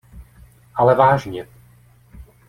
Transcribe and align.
Ale 0.75 0.95
vážně! 0.95 1.47